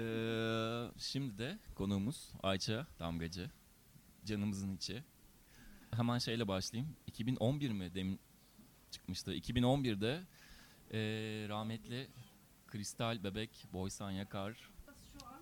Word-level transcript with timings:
Ee, 0.00 0.90
şimdi 0.98 1.38
de 1.38 1.58
konuğumuz 1.74 2.32
Ayça 2.42 2.86
Damgacı. 2.98 3.50
Canımızın 4.24 4.76
içi. 4.76 5.04
Hemen 5.90 6.18
şeyle 6.18 6.48
başlayayım. 6.48 6.96
2011 7.06 7.70
mi 7.70 7.94
demin 7.94 8.20
çıkmıştı. 8.90 9.34
2011'de 9.34 10.22
ee, 10.92 11.48
rahmetli 11.48 12.08
Kristal 12.66 13.24
Bebek 13.24 13.66
Boysan 13.72 14.10
Yakar 14.10 14.70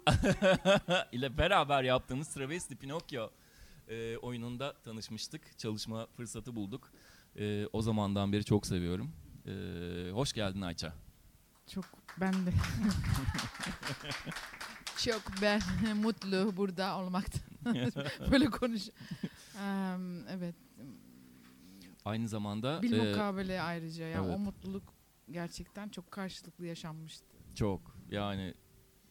ile 1.13 1.39
beraber 1.39 1.83
yaptığımız 1.83 2.35
Travesti 2.35 2.77
Pinokyo 2.77 3.31
ee, 3.89 4.17
oyununda 4.17 4.75
tanışmıştık. 4.85 5.59
Çalışma 5.59 6.07
fırsatı 6.07 6.57
bulduk. 6.57 6.93
Ee, 7.39 7.67
o 7.73 7.83
zamandan 7.83 8.33
beri 8.33 8.45
çok 8.45 8.67
seviyorum. 8.67 9.13
Ee, 9.47 10.11
hoş 10.13 10.33
geldin 10.33 10.61
Ayça. 10.61 10.93
Çok 11.67 11.85
ben 12.21 12.33
de. 12.33 12.51
Çok 14.97 15.23
ben 15.43 15.61
mutlu 15.97 16.57
burada 16.57 16.99
olmaktan. 16.99 17.41
Böyle 18.31 18.47
konuş. 18.47 18.89
Em, 19.63 20.29
evet. 20.29 20.55
Aynı 22.05 22.29
zamanda 22.29 22.83
Bir 22.83 22.93
ee, 22.93 23.11
mukabele 23.11 23.63
ayrıca 23.63 24.05
ya 24.05 24.25
evet. 24.25 24.35
o 24.35 24.39
mutluluk 24.39 24.95
gerçekten 25.31 25.89
çok 25.89 26.11
karşılıklı 26.11 26.67
yaşanmıştı. 26.67 27.27
Çok 27.55 27.97
yani 28.11 28.55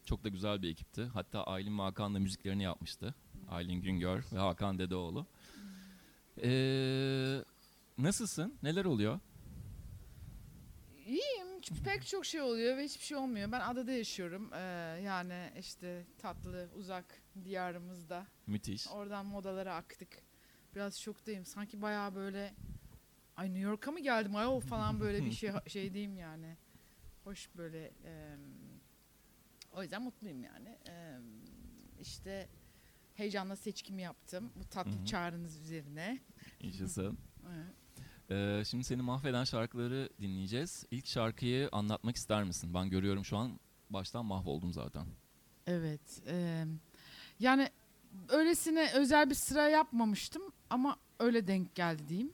çok 0.05 0.23
da 0.23 0.29
güzel 0.29 0.61
bir 0.61 0.69
ekipti. 0.69 1.05
Hatta 1.05 1.43
Aylin 1.43 1.77
ve 1.77 1.81
Hakan 1.81 2.15
da 2.15 2.19
müziklerini 2.19 2.63
yapmıştı. 2.63 3.15
Aylin 3.47 3.81
Güngör 3.81 4.25
ve 4.33 4.39
Hakan 4.39 4.79
Dedeoğlu. 4.79 5.27
Ee, 6.43 7.43
nasılsın? 7.97 8.57
Neler 8.63 8.85
oluyor? 8.85 9.19
Pek 11.73 12.07
çok 12.07 12.25
şey 12.25 12.41
oluyor 12.41 12.77
ve 12.77 12.83
hiçbir 12.83 13.03
şey 13.05 13.17
olmuyor. 13.17 13.51
Ben 13.51 13.59
adada 13.59 13.91
yaşıyorum. 13.91 14.53
Ee, 14.53 14.57
yani 15.03 15.51
işte 15.59 16.05
tatlı, 16.17 16.69
uzak 16.75 17.05
diyarımızda. 17.43 18.27
Müthiş. 18.47 18.87
Oradan 18.87 19.25
modalara 19.25 19.75
aktık. 19.75 20.09
Biraz 20.75 20.97
şoktayım. 20.99 21.45
Sanki 21.45 21.81
bayağı 21.81 22.15
böyle 22.15 22.53
ay 23.37 23.47
New 23.47 23.61
York'a 23.61 23.91
mı 23.91 23.99
geldim 23.99 24.35
ayol 24.35 24.59
falan 24.59 24.99
böyle 24.99 25.25
bir 25.25 25.31
şey 25.31 25.51
şey 25.67 25.93
diyeyim 25.93 26.17
yani. 26.17 26.57
Hoş 27.23 27.49
böyle 27.57 27.85
em, 27.85 28.39
o 29.71 29.81
yüzden 29.81 30.01
mutluyum 30.01 30.43
yani. 30.43 30.77
Em, 30.85 31.23
işte 32.01 32.49
heyecanla 33.15 33.55
seçkimi 33.55 34.01
yaptım. 34.01 34.51
Bu 34.55 34.69
tatlı 34.69 35.05
çağrınız 35.05 35.59
üzerine. 35.59 36.19
Yaşasın. 36.61 37.17
Evet. 37.55 37.84
Ee, 38.31 38.63
şimdi 38.65 38.83
seni 38.83 39.01
mahveden 39.01 39.43
şarkıları 39.43 40.09
dinleyeceğiz. 40.21 40.85
İlk 40.91 41.07
şarkıyı 41.07 41.69
anlatmak 41.71 42.15
ister 42.15 42.43
misin? 42.43 42.73
Ben 42.73 42.89
görüyorum 42.89 43.25
şu 43.25 43.37
an 43.37 43.59
baştan 43.89 44.25
mahvoldum 44.25 44.73
zaten. 44.73 45.05
Evet. 45.67 46.21
em, 46.27 46.79
yani 47.39 47.69
öylesine 48.29 48.91
özel 48.93 49.29
bir 49.29 49.35
sıra 49.35 49.69
yapmamıştım 49.69 50.43
ama 50.69 50.97
öyle 51.19 51.47
denk 51.47 51.75
geldi 51.75 52.09
diyeyim. 52.09 52.33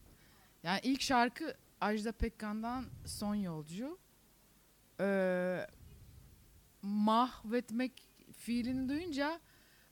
Yani 0.63 0.79
ilk 0.83 1.01
şarkı 1.01 1.53
Ajda 1.81 2.11
Pekkan'dan 2.11 2.85
Son 3.05 3.35
Yolcu. 3.35 3.97
Ee, 4.99 5.67
mahvetmek 6.81 7.91
fiilini 8.37 8.89
duyunca 8.89 9.39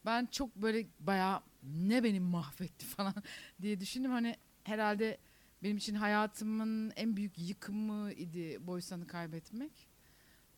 ben 0.06 0.26
çok 0.26 0.56
böyle 0.56 0.88
bayağı 1.00 1.42
ne 1.64 2.04
beni 2.04 2.20
mahvetti 2.20 2.86
falan 2.96 3.14
diye 3.62 3.80
düşündüm. 3.80 4.12
Hani 4.12 4.36
herhalde 4.64 5.18
benim 5.64 5.78
için 5.78 5.96
hayatımın 5.96 6.92
en 6.96 7.18
büyük 7.18 7.38
yıkımı 7.38 8.12
idi 8.12 8.68
Boysan'ı 8.68 9.08
kaybetmek. 9.08 9.90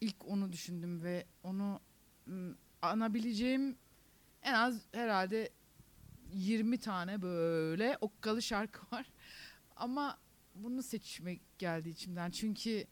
İlk 0.02 0.26
onu 0.28 0.52
düşündüm 0.52 1.04
ve 1.04 1.26
onu 1.44 1.80
anabileceğim 2.82 3.78
en 4.42 4.54
az 4.54 4.82
herhalde 4.92 5.50
20 6.34 6.78
tane 6.78 7.22
böyle 7.22 7.98
okkalı 8.02 8.42
şarkı 8.42 8.82
var. 8.96 9.12
Ama 9.76 10.20
bunu 10.56 10.84
seçmek 10.84 11.42
geldi 11.60 11.90
içimden. 11.90 12.32
Çünkü 12.32 12.86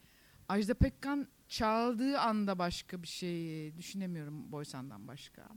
Ajda 0.50 0.73
Pekkan 0.73 1.28
çaldığı 1.47 2.19
anda 2.19 2.59
başka 2.59 3.01
bir 3.01 3.07
şey 3.07 3.78
düşünemiyorum 3.78 4.51
Boysan'dan 4.51 5.07
başka. 5.07 5.50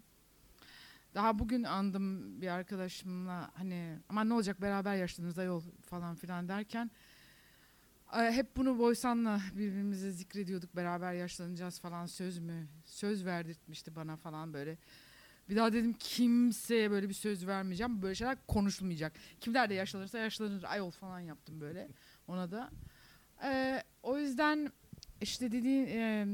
Daha 1.15 1.39
bugün 1.39 1.63
andım 1.63 2.41
bir 2.41 2.49
arkadaşımla 2.49 3.51
hani 3.55 3.99
ama 4.09 4.25
ne 4.25 4.35
olacak 4.35 4.63
beraber 4.63 4.97
yaşlanırız 4.97 5.39
ayol 5.39 5.63
falan 5.83 6.15
filan 6.15 6.49
derken 6.49 6.91
e, 8.17 8.33
hep 8.33 8.57
bunu 8.57 8.79
Boysan'la 8.79 9.41
birbirimize 9.53 10.11
zikrediyorduk 10.11 10.77
beraber 10.77 11.13
yaşlanacağız 11.13 11.81
falan 11.81 12.07
söz 12.07 12.39
mü? 12.39 12.69
Söz 12.85 13.25
verdirtmişti 13.25 13.97
bana 13.97 14.17
falan 14.17 14.53
böyle. 14.55 14.79
Bir 15.49 15.57
daha 15.57 15.73
dedim 15.73 15.93
kimseye 15.93 16.91
böyle 16.91 17.09
bir 17.09 17.15
söz 17.15 17.47
vermeyeceğim. 17.47 18.03
Böyle 18.03 18.15
şeyler 18.15 18.39
konuşulmayacak. 18.49 19.13
Kimler 19.41 19.71
de 19.71 19.75
yaşlanırsa 19.75 20.19
yaşlanır 20.19 20.65
ayol 20.65 20.91
falan 20.91 21.21
yaptım 21.21 21.61
böyle 21.61 21.89
ona 22.29 22.51
da. 22.51 22.71
Ee, 23.45 23.83
o 24.03 24.19
yüzden 24.19 24.73
işte 25.21 25.53
dediğin 25.53 25.87
e, 25.87 26.27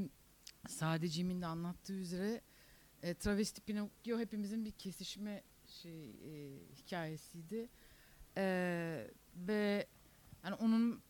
Sadeciğimin 0.69 1.43
de 1.43 1.47
anlattığı 1.47 1.93
üzere 1.93 2.41
e, 3.03 3.14
Travesti 3.14 3.60
Pinokyo 3.60 4.19
hepimizin 4.19 4.64
bir 4.64 4.72
kesişme 4.72 5.42
şey 5.66 6.10
e, 6.10 6.59
hikayesiydi. 6.76 7.69
E, 8.36 9.06
ve 9.36 9.86
yani 10.44 10.54
onun 10.54 11.03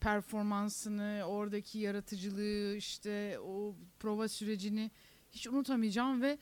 performansını, 0.00 1.22
oradaki 1.26 1.78
yaratıcılığı, 1.78 2.76
işte 2.76 3.38
o 3.40 3.76
prova 3.98 4.28
sürecini 4.28 4.90
hiç 5.30 5.46
unutamayacağım 5.46 6.22
ve 6.22 6.38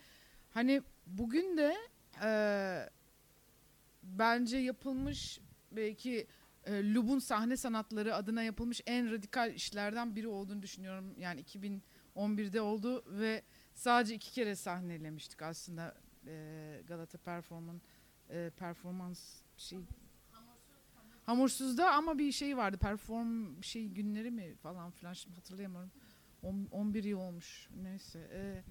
hani 0.50 0.82
bugün 1.06 1.56
de 1.56 1.76
e, 2.22 2.30
bence 4.02 4.56
yapılmış 4.56 5.40
belki 5.72 6.26
e, 6.64 6.94
Lub'un 6.94 7.18
sahne 7.18 7.56
sanatları 7.56 8.14
adına 8.14 8.42
yapılmış 8.42 8.80
en 8.86 9.10
radikal 9.10 9.54
işlerden 9.54 10.16
biri 10.16 10.28
olduğunu 10.28 10.62
düşünüyorum. 10.62 11.14
Yani 11.18 11.44
2011'de 12.16 12.60
oldu 12.60 13.04
ve 13.06 13.42
sadece 13.78 14.14
iki 14.14 14.32
kere 14.32 14.56
sahnelemiştik 14.56 15.42
aslında 15.42 15.94
e, 16.26 16.82
Galata 16.88 17.18
Performan 17.18 17.80
e, 18.30 18.50
performans 18.56 19.40
şey 19.56 19.78
Hamursuz'da 21.26 21.92
ama 21.94 22.18
bir 22.18 22.32
şey 22.32 22.56
vardı. 22.56 22.78
Perform 22.78 23.62
şey 23.62 23.88
günleri 23.88 24.30
mi 24.30 24.54
falan 24.54 24.90
filan 24.90 25.12
şimdi 25.12 25.36
hatırlayamıyorum. 25.36 25.90
On- 26.42 26.68
11 26.70 27.04
yıl 27.04 27.18
olmuş. 27.18 27.68
Neyse. 27.82 28.18
E, 28.32 28.62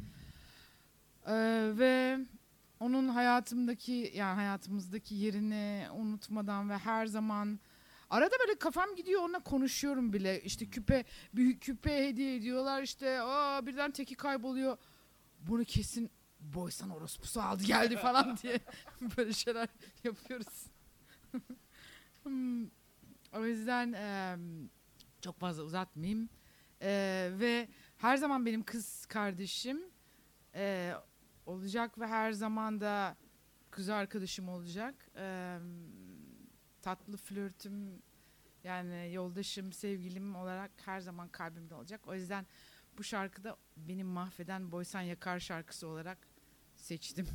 e, 1.32 1.34
ve 1.78 2.20
onun 2.80 3.08
hayatımdaki 3.08 4.12
yani 4.16 4.36
hayatımızdaki 4.36 5.16
yerini 5.16 5.88
unutmadan 5.94 6.70
ve 6.70 6.78
her 6.78 7.06
zaman 7.06 7.60
arada 8.10 8.36
böyle 8.48 8.60
kafam 8.60 8.96
gidiyor 8.96 9.22
onunla 9.22 9.40
konuşuyorum 9.40 10.14
bile. 10.14 10.42
İşte 10.42 10.70
küpe 10.70 11.06
büyük 11.34 11.62
küpe 11.62 12.08
hediye 12.08 12.36
ediyorlar 12.36 12.84
işte 12.84 13.22
aa 13.22 13.66
birden 13.66 13.92
teki 13.92 14.16
kayboluyor. 14.16 14.78
Bunu 15.48 15.66
kesin 15.66 16.10
Boysan 16.40 16.90
orospusu 16.90 17.42
aldı 17.42 17.64
geldi 17.64 17.98
falan 17.98 18.38
diye 18.38 18.60
böyle 19.18 19.34
şeyler 19.34 19.68
yapıyoruz. 20.04 20.66
Hmm, 22.24 22.66
o 23.34 23.46
yüzden 23.46 23.94
em, 23.94 24.70
çok 25.22 25.40
fazla 25.40 25.64
uzatmayayım. 25.64 26.30
Eee, 26.82 27.40
ve 27.40 27.68
her 27.98 28.18
zaman 28.18 28.46
benim 28.46 28.64
kız 28.64 29.06
kardeşim 29.06 29.82
eee, 30.56 30.96
olacak 31.46 32.00
ve 32.00 32.08
her 32.08 32.32
zaman 32.32 32.82
da 32.82 33.18
kız 33.72 33.90
arkadaşım 33.90 34.50
olacak. 34.50 35.08
Eee, 35.16 35.60
tatlı 36.82 37.18
flörtüm 37.18 38.02
yani 38.64 39.14
yoldaşım, 39.14 39.74
sevgilim 39.74 40.36
olarak 40.36 40.72
her 40.86 41.00
zaman 41.00 41.28
kalbimde 41.30 41.76
olacak. 41.76 42.02
O 42.08 42.16
yüzden 42.16 42.46
bu 42.98 43.04
şarkıda 43.04 43.58
benim 43.78 44.08
mahveden 44.08 44.72
Boysan 44.72 45.02
Yakar 45.02 45.40
şarkısı 45.40 45.88
olarak 45.88 46.28
seçtim. 46.76 47.28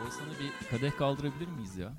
Boysan'a 0.00 0.38
bir 0.40 0.68
kadeh 0.70 0.96
kaldırabilir 0.96 1.48
miyiz 1.48 1.76
ya? 1.76 1.92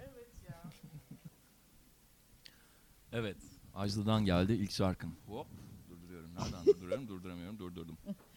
Evet. 3.12 3.38
Ajlı'dan 3.74 4.26
geldi 4.26 4.54
ilk 4.54 4.72
şarkın. 4.72 5.14
Hop. 5.26 5.48
Durduruyorum. 5.90 6.36
Nereden 6.36 6.66
durduruyorum? 6.66 7.08
Durduramıyorum. 7.08 7.60
Durdurdum. 7.60 7.98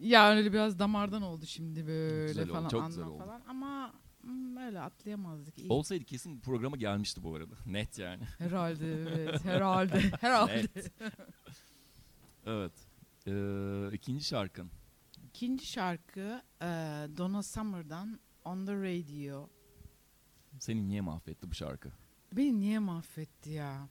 Ya 0.00 0.30
öyle 0.30 0.52
biraz 0.52 0.78
damardan 0.78 1.22
oldu 1.22 1.46
şimdi 1.46 1.86
böyle 1.86 2.26
Güzel 2.26 2.44
oldu, 2.44 2.52
falan 2.52 2.68
çok 2.68 2.86
güzel 2.86 3.04
oldu. 3.04 3.18
falan 3.18 3.42
ama 3.48 3.94
hmm, 4.20 4.56
öyle 4.56 4.80
atlayamazdık. 4.80 5.58
İyi. 5.58 5.72
Olsaydı 5.72 6.04
kesin 6.04 6.40
programa 6.40 6.76
gelmişti 6.76 7.22
bu 7.22 7.34
arada. 7.34 7.54
Net 7.66 7.98
yani. 7.98 8.22
Herhalde 8.38 9.02
evet 9.22 9.44
herhalde 9.44 10.00
herhalde. 10.20 10.52
Net. 10.56 10.92
Evet. 12.48 12.72
Ee, 13.26 13.88
ikinci 13.92 14.24
şarkın. 14.24 14.70
İkinci 15.28 15.66
şarkı 15.66 16.42
e, 16.62 16.66
Donna 17.16 17.42
Summer'dan 17.42 18.20
On 18.44 18.66
The 18.66 18.72
Radio. 18.74 19.48
Seni 20.58 20.88
niye 20.88 21.00
mahvetti 21.00 21.50
bu 21.50 21.54
şarkı? 21.54 21.92
Beni 22.32 22.60
niye 22.60 22.78
mahvetti 22.78 23.50
ya? 23.50 23.88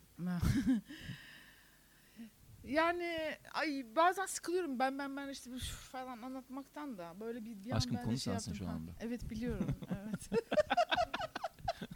Yani 2.66 3.38
ay 3.54 3.86
bazen 3.96 4.26
sıkılıyorum 4.26 4.80
ben 4.80 5.00
ben 5.00 5.18
ben 5.18 5.30
işte 5.30 5.50
falan 5.92 6.22
anlatmaktan 6.22 6.98
da 6.98 7.20
böyle 7.20 7.46
bir, 7.46 7.66
bir 7.66 7.72
Aşkım 7.72 7.96
konu 7.96 8.08
şey 8.08 8.18
sensin 8.18 8.54
şu 8.54 8.68
Ha, 8.68 8.72
anda. 8.72 8.92
Evet 9.00 9.30
biliyorum. 9.30 9.76
evet. 10.02 10.30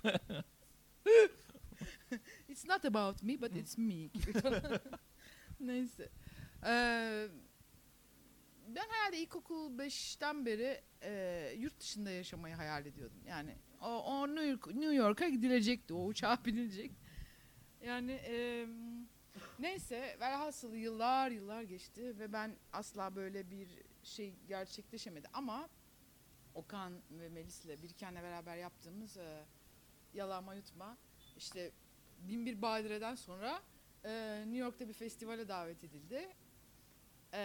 it's 2.49 2.65
not 2.65 2.85
about 2.85 3.23
me 3.23 3.41
but 3.41 3.55
it's 3.55 3.77
me. 3.77 3.93
gibi. 3.93 4.33
Neyse. 5.59 6.09
Ee, 6.65 7.27
ben 8.67 8.87
herhalde 8.89 9.17
ilkokul 9.17 9.77
5'ten 9.77 10.45
beri 10.45 10.81
e, 11.03 11.53
yurt 11.57 11.79
dışında 11.79 12.11
yaşamayı 12.11 12.55
hayal 12.55 12.85
ediyordum. 12.85 13.21
Yani 13.27 13.55
o, 13.81 13.87
o 13.87 14.27
New, 14.27 14.45
York, 14.45 14.67
New 14.67 14.95
York'a 14.95 15.29
gidilecekti. 15.29 15.93
O 15.93 16.05
uçağa 16.05 16.37
binilecek. 16.45 16.91
Yani 17.85 18.11
e, 18.11 18.65
neyse 19.59 20.17
velhasıl 20.19 20.73
yıllar 20.73 21.31
yıllar 21.31 21.61
geçti 21.61 22.19
ve 22.19 22.33
ben 22.33 22.55
asla 22.73 23.15
böyle 23.15 23.51
bir 23.51 23.69
şey 24.03 24.35
gerçekleşemedi. 24.47 25.27
Ama 25.33 25.69
Okan 26.55 26.93
ve 27.11 27.29
Melis'le 27.29 27.83
Birken'le 27.83 28.23
beraber 28.23 28.57
yaptığımız 28.57 29.17
e, 29.17 29.45
Yalama 30.13 30.53
Yutma 30.53 30.97
işte 31.37 31.71
Binbir 32.27 32.61
Badire'den 32.61 33.15
sonra 33.15 33.61
e, 34.05 34.43
New 34.45 34.57
York'ta 34.57 34.87
bir 34.87 34.93
festivale 34.93 35.47
davet 35.47 35.83
edildi. 35.83 36.29
E, 37.33 37.41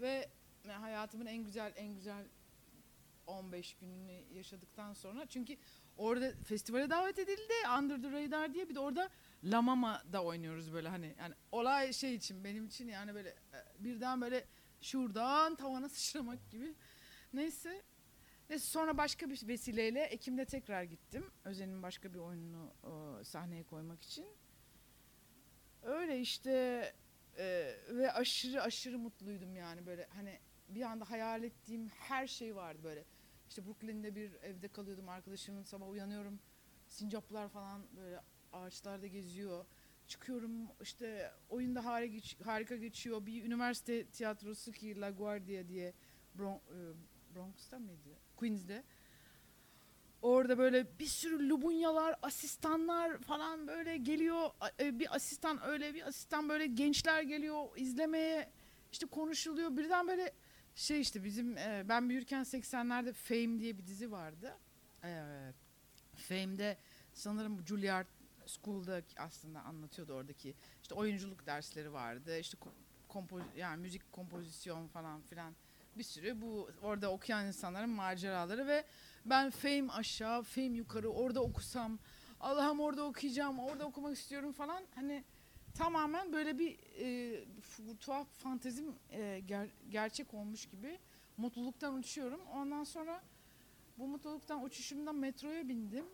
ve 0.00 0.28
hayatımın 0.68 1.26
en 1.26 1.44
güzel 1.44 1.72
en 1.76 1.94
güzel 1.94 2.24
15 3.26 3.74
gününü 3.74 4.24
yaşadıktan 4.34 4.92
sonra 4.92 5.26
çünkü 5.26 5.56
orada 5.96 6.32
festivale 6.44 6.90
davet 6.90 7.18
edildi 7.18 7.52
Under 7.78 8.02
the 8.02 8.10
Radar 8.10 8.54
diye 8.54 8.68
bir 8.68 8.74
de 8.74 8.80
orada 8.80 9.10
La 9.44 9.62
Mama'da 9.62 10.24
oynuyoruz 10.24 10.72
böyle 10.72 10.88
hani 10.88 11.14
yani 11.18 11.34
olay 11.52 11.92
şey 11.92 12.14
için 12.14 12.44
benim 12.44 12.66
için 12.66 12.88
yani 12.88 13.14
böyle 13.14 13.28
e, 13.28 13.58
birden 13.78 14.20
böyle 14.20 14.44
şuradan 14.80 15.54
tavana 15.54 15.88
sıçramak 15.88 16.50
gibi. 16.50 16.74
Neyse. 17.32 17.82
Neyse 18.50 18.66
sonra 18.66 18.98
başka 18.98 19.30
bir 19.30 19.48
vesileyle 19.48 20.02
Ekim'de 20.02 20.44
tekrar 20.44 20.82
gittim. 20.82 21.30
Özen'in 21.44 21.82
başka 21.82 22.14
bir 22.14 22.18
oyununu 22.18 22.72
e, 22.84 23.24
sahneye 23.24 23.64
koymak 23.64 24.02
için. 24.02 24.26
Öyle 25.82 26.20
işte 26.20 26.50
e, 27.38 27.74
ve 27.88 28.12
aşırı 28.12 28.62
aşırı 28.62 28.98
mutluydum 28.98 29.56
yani 29.56 29.86
böyle 29.86 30.08
hani 30.14 30.40
bir 30.68 30.82
anda 30.82 31.10
hayal 31.10 31.42
ettiğim 31.42 31.88
her 31.88 32.26
şey 32.26 32.56
vardı 32.56 32.80
böyle. 32.84 33.04
İşte 33.48 33.66
Brooklyn'de 33.66 34.14
bir 34.14 34.32
evde 34.42 34.68
kalıyordum 34.68 35.08
arkadaşımın 35.08 35.62
sabah 35.62 35.88
uyanıyorum 35.88 36.40
sincaplar 36.88 37.48
falan 37.48 37.86
böyle 37.96 38.20
ağaçlarda 38.60 39.06
geziyor. 39.06 39.64
Çıkıyorum 40.06 40.52
işte 40.82 41.32
oyunda 41.48 41.84
harika, 41.84 42.46
harika 42.50 42.76
geçiyor. 42.76 43.26
Bir 43.26 43.44
üniversite 43.44 44.06
tiyatrosu 44.06 44.72
ki 44.72 45.00
La 45.00 45.10
Guardia 45.10 45.68
diye 45.68 45.92
Bron- 46.38 46.60
e, 46.70 46.78
Bronx'ta 47.34 47.78
mıydı? 47.78 48.08
Queens'de. 48.36 48.82
Orada 50.22 50.58
böyle 50.58 50.98
bir 50.98 51.06
sürü 51.06 51.48
lubunyalar, 51.48 52.16
asistanlar 52.22 53.18
falan 53.18 53.66
böyle 53.66 53.96
geliyor. 53.96 54.50
E, 54.80 54.98
Bir 54.98 55.14
asistan 55.14 55.62
öyle 55.66 55.94
bir 55.94 56.06
asistan 56.08 56.48
böyle 56.48 56.66
gençler 56.66 57.22
geliyor 57.22 57.64
izlemeye. 57.76 58.50
işte 58.92 59.06
konuşuluyor. 59.06 59.76
Birden 59.76 60.08
böyle 60.08 60.32
şey 60.74 61.00
işte 61.00 61.24
bizim 61.24 61.58
e, 61.58 61.84
ben 61.88 62.08
büyürken 62.08 62.42
80'lerde 62.42 63.12
Fame 63.12 63.60
diye 63.60 63.78
bir 63.78 63.86
dizi 63.86 64.12
vardı. 64.12 64.58
Evet. 65.02 65.54
Fame'de 66.14 66.76
sanırım 67.12 67.66
Juilliard 67.66 68.06
School'da 68.46 69.02
aslında 69.18 69.60
anlatıyordu 69.60 70.12
oradaki 70.12 70.54
işte 70.82 70.94
oyunculuk 70.94 71.46
dersleri 71.46 71.92
vardı. 71.92 72.38
işte 72.38 72.58
ko- 72.58 72.72
kompo- 73.08 73.56
yani 73.56 73.80
müzik 73.82 74.12
kompozisyon 74.12 74.86
falan 74.88 75.20
filan 75.22 75.54
bir 75.98 76.02
sürü 76.02 76.40
bu 76.40 76.70
orada 76.82 77.12
okuyan 77.12 77.46
insanların 77.46 77.90
maceraları 77.90 78.66
ve 78.66 78.84
ben 79.24 79.50
fame 79.50 79.92
aşağı, 79.92 80.42
fame 80.42 80.66
yukarı 80.76 81.08
orada 81.10 81.42
okusam 81.42 81.98
Allah'ım 82.40 82.80
orada 82.80 83.04
okuyacağım, 83.04 83.58
orada 83.58 83.84
okumak 83.86 84.16
istiyorum 84.16 84.52
falan 84.52 84.82
hani 84.94 85.24
tamamen 85.74 86.32
böyle 86.32 86.58
bir 86.58 86.78
e, 86.98 87.44
tuhaf 88.00 88.28
fantezim 88.28 88.94
e, 89.10 89.20
ger- 89.48 89.70
gerçek 89.90 90.34
olmuş 90.34 90.66
gibi 90.66 90.98
mutluluktan 91.36 91.94
uçuyorum. 91.94 92.40
Ondan 92.46 92.84
sonra 92.84 93.22
bu 93.98 94.06
mutluluktan 94.08 94.64
uçuşumdan 94.64 95.16
metroya 95.16 95.68
bindim. 95.68 96.06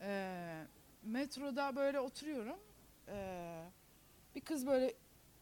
Ee, 0.00 0.66
metroda 1.04 1.76
böyle 1.76 2.00
oturuyorum. 2.00 2.58
Ee, 3.08 3.64
bir 4.34 4.40
kız 4.40 4.66
böyle 4.66 4.94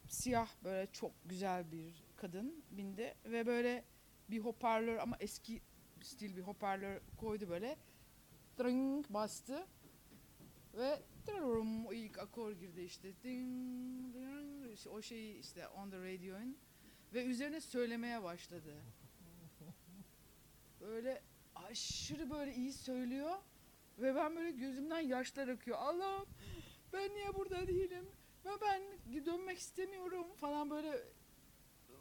siyah 0.09 0.49
böyle 0.65 0.93
çok 0.93 1.13
güzel 1.25 1.73
bir 1.73 2.05
kadın 2.17 2.65
bindi 2.71 3.15
ve 3.25 3.47
böyle 3.47 3.85
bir 4.31 4.39
hoparlör 4.39 4.97
ama 4.97 5.17
eski 5.21 5.63
stil 6.01 6.37
bir 6.37 6.43
hoparlör 6.43 7.01
koydu 7.17 7.49
böyle. 7.49 7.77
Tring 8.57 9.07
bastı 9.09 9.67
ve 10.75 10.99
o 11.87 11.93
ilk 11.93 12.19
akor 12.19 12.53
girdi 12.53 12.81
işte. 12.81 13.13
Ding, 13.23 14.15
ding, 14.15 14.73
işte 14.75 14.89
o 14.89 15.03
şeyi 15.03 15.39
işte 15.39 15.69
on 15.69 15.91
the 15.91 15.99
radio'un 15.99 16.59
ve 17.15 17.25
üzerine 17.25 17.61
söylemeye 17.61 18.23
başladı. 18.23 18.75
Böyle 20.81 21.23
aşırı 21.55 22.31
böyle 22.31 22.55
iyi 22.55 22.73
söylüyor 22.73 23.37
ve 24.03 24.15
ben 24.15 24.37
böyle 24.37 24.51
gözümden 24.51 25.01
yaşlar 25.01 25.49
akıyor. 25.49 25.79
Allah'ım 25.79 26.29
ben 26.93 27.15
niye 27.15 27.35
burada 27.35 27.67
değilim? 27.67 28.07
Ve 28.45 28.51
ben 28.61 28.83
dönmek 29.27 29.59
istemiyorum 29.59 30.27
falan 30.37 30.71
böyle 30.71 31.05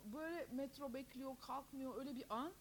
böyle 0.06 0.48
metro 0.52 0.94
bekliyor, 0.94 1.40
kalkmıyor 1.42 2.00
öyle 2.00 2.16
bir 2.16 2.26
an. 2.30 2.54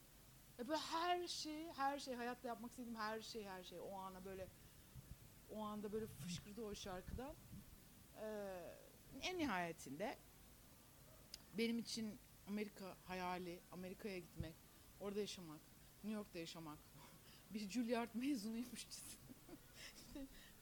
E 0.59 0.69
böyle 0.69 0.81
her 0.81 1.27
şey, 1.27 1.73
her 1.73 1.99
şey 1.99 2.15
hayatta 2.15 2.49
yapmak 2.49 2.71
istediğim 2.71 2.97
her 2.97 3.21
şey, 3.21 3.45
her 3.45 3.65
şey 3.65 3.79
o 3.81 3.93
ana 3.95 4.25
böyle 4.25 4.49
o 5.51 5.61
anda 5.61 5.93
böyle 5.93 6.07
fışkırdı 6.07 6.63
o 6.63 6.75
şarkıdan. 6.75 7.35
Ee, 8.23 8.77
en 9.23 9.39
nihayetinde 9.39 10.19
benim 11.59 11.79
için 11.79 12.19
Amerika 12.49 12.97
hayali, 13.05 13.61
Amerika'ya 13.73 14.19
gitmek, 14.19 14.55
orada 15.01 15.21
yaşamak, 15.21 15.61
New 16.05 16.19
York'ta 16.19 16.39
yaşamak, 16.39 16.79
bir 17.51 17.71
Juilliard 17.71 18.15
mezunuymuşçasına 18.15 19.09
işte 19.09 19.20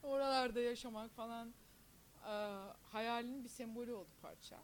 oralarda 0.09 0.61
yaşamak 0.61 1.11
falan 1.11 1.55
e, 2.23 2.33
hayalinin 2.83 3.45
bir 3.45 3.49
sembolü 3.49 3.93
oldu 3.93 4.11
parça. 4.23 4.59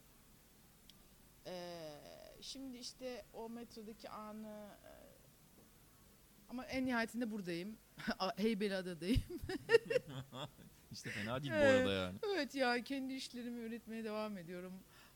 E, 1.46 1.54
şimdi 2.40 2.76
işte 2.78 3.24
o 3.32 3.48
metrodaki 3.48 4.10
anı 4.10 4.76
e, 4.84 4.92
ama 6.48 6.64
en 6.64 6.86
nihayetinde 6.86 7.30
buradayım. 7.30 7.76
Heybeliada'dayım. 8.36 9.22
İşte 10.92 11.10
fena 11.10 11.42
değil 11.42 11.52
bu 11.52 11.56
arada 11.56 11.92
yani. 11.92 12.18
evet 12.34 12.54
ya 12.54 12.84
kendi 12.84 13.14
işlerimi 13.14 13.60
üretmeye 13.60 14.04
devam 14.04 14.38
ediyorum. 14.38 14.72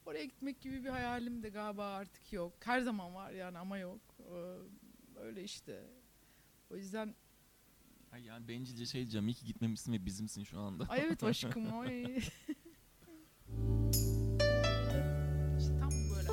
Oraya 0.07 0.25
gitmek 0.25 0.61
gibi 0.61 0.85
bir 0.85 0.89
hayalim 0.89 1.43
de 1.43 1.49
galiba 1.49 1.87
artık 1.87 2.33
yok. 2.33 2.53
Her 2.61 2.81
zaman 2.81 3.15
var 3.15 3.31
yani 3.31 3.59
ama 3.59 3.79
yok. 3.79 4.01
Ee, 4.21 4.57
Öyle 5.21 5.45
işte. 5.45 5.85
O 6.71 6.77
yüzden 6.77 7.15
Ay 8.13 8.25
yani 8.25 8.49
bencilce 8.49 8.87
şey 8.87 9.01
diyeceğim. 9.01 9.29
İyi 9.29 9.35
ki 9.35 9.47
gitmemişsin 9.47 9.93
ve 9.93 10.07
bizimsin 10.07 10.45
şu 10.45 10.61
anda. 10.61 10.85
Ay 10.89 11.01
evet 11.01 11.25
aşkım 11.25 11.81
ay. 11.81 12.03
işte 15.59 15.79
tam 15.81 15.91
böyle. 15.91 16.29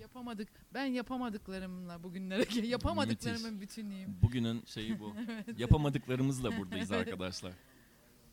Yapamadık. 0.00 0.48
Ben 0.74 0.84
yapamadıklarımla 0.84 2.02
bugünlere 2.02 2.66
yapamadıklarımın 2.66 3.60
bütünüyüm. 3.60 4.18
Bugünün 4.22 4.62
şeyi 4.66 5.00
bu. 5.00 5.14
Yapamadıklarımızla 5.58 6.58
buradayız 6.58 6.92
arkadaşlar. 6.92 7.52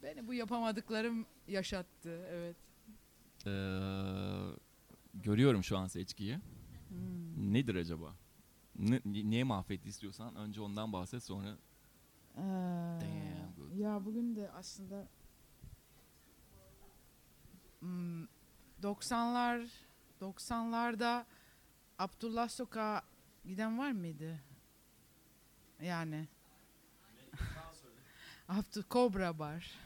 Beni 0.04 0.28
bu 0.28 0.34
yapamadıklarım 0.34 1.26
yaşattı. 1.48 2.26
Evet. 2.30 2.56
Ee, 3.46 3.50
görüyorum 5.14 5.64
şu 5.64 5.78
an 5.78 5.88
seçkiyi. 5.88 6.40
Hmm. 6.90 7.54
Nedir 7.54 7.76
acaba? 7.76 8.16
Ne, 8.76 9.02
niye 9.06 9.44
mahvetti 9.44 9.90
istiyorsan 9.90 10.36
önce 10.36 10.62
ondan 10.62 10.94
bahset 10.94 11.24
sonra 11.24 11.58
Ee, 12.36 12.42
Damn 13.02 13.54
good. 13.58 13.72
ya 13.78 14.06
bugün 14.06 14.36
de 14.36 14.52
aslında 14.52 15.08
hmm, 17.80 18.24
90'lar 18.84 19.68
90'larda 20.22 21.26
Abdullah 22.00 22.50
Sokağa 22.50 23.02
giden 23.46 23.78
var 23.78 23.92
mıydı? 23.92 24.40
Yani 25.82 26.28
Abdü 28.50 28.84
Kobra 28.84 29.40
Bar. 29.40 29.80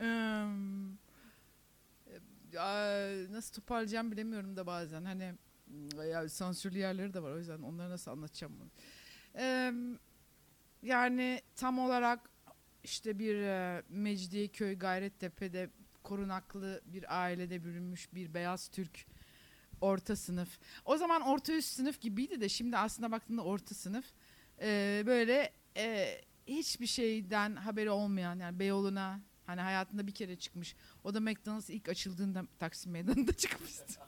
Ya, 0.00 0.48
nasıl 3.32 3.54
toparlayacağım 3.54 4.12
bilemiyorum 4.12 4.56
da 4.56 4.66
bazen. 4.66 5.04
Hani 5.04 5.34
Ya 6.10 6.28
sansürlü 6.28 6.78
yerleri 6.78 7.14
de 7.14 7.22
var 7.22 7.30
o 7.30 7.38
yüzden 7.38 7.62
onları 7.62 7.90
nasıl 7.90 8.10
anlatacağım 8.10 8.52
bunu. 8.60 8.70
Ee, 9.38 9.72
yani 10.82 11.42
tam 11.56 11.78
olarak 11.78 12.20
işte 12.84 13.18
bir 13.18 13.34
e, 13.34 13.82
Mecidiyeköy 13.88 14.78
Gayrettepe'de 14.78 15.70
korunaklı 16.02 16.80
bir 16.84 17.22
ailede 17.22 17.64
bürünmüş 17.64 18.14
bir 18.14 18.34
beyaz 18.34 18.68
Türk 18.68 19.06
orta 19.80 20.16
sınıf. 20.16 20.58
O 20.84 20.96
zaman 20.96 21.22
orta 21.22 21.52
üst 21.52 21.72
sınıf 21.72 22.00
gibiydi 22.00 22.40
de 22.40 22.48
şimdi 22.48 22.76
aslında 22.76 23.12
baktığında 23.12 23.42
orta 23.44 23.74
sınıf. 23.74 24.04
Ee, 24.60 25.02
böyle 25.06 25.52
e, 25.76 26.20
hiçbir 26.46 26.86
şeyden 26.86 27.56
haberi 27.56 27.90
olmayan 27.90 28.38
yani 28.38 28.58
Beyoğlu'na 28.58 29.20
hani 29.46 29.60
hayatında 29.60 30.06
bir 30.06 30.14
kere 30.14 30.36
çıkmış. 30.36 30.76
O 31.04 31.14
da 31.14 31.20
McDonald's 31.20 31.70
ilk 31.70 31.88
açıldığında 31.88 32.44
Taksim 32.58 32.92
Meydanı'nda 32.92 33.32
çıkmıştı. 33.36 34.00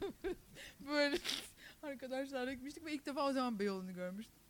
böyle 0.80 1.18
arkadaşlarla 1.82 2.52
gitmiştik 2.52 2.84
ve 2.84 2.92
ilk 2.92 3.06
defa 3.06 3.28
o 3.28 3.32
zaman 3.32 3.58
Beyoğlu'nu 3.58 3.94
görmüştüm. 3.94 4.42